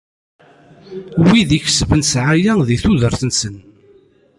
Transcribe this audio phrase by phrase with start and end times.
[1.27, 3.55] Wid i ikesben ssɛaya di tudert-nsen.